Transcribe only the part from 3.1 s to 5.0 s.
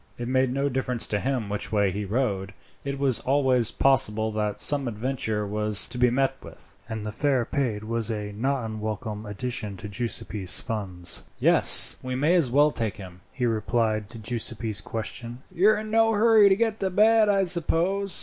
always possible that some